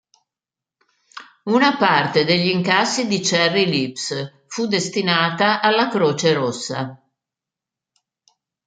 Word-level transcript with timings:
Una 1.51 1.77
parte 1.77 2.25
degli 2.25 2.47
incassi 2.47 3.05
di 3.05 3.19
"Cherry 3.19 3.65
Lips" 3.67 4.45
fu 4.47 4.65
destinata 4.65 5.61
alla 5.61 5.89
Croce 5.89 6.33
Rossa. 6.33 7.07